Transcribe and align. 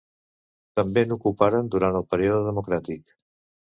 També 0.79 1.03
n'ocuparen 1.09 1.69
durant 1.75 1.99
el 1.99 2.09
període 2.15 2.43
democràtic. 2.51 3.15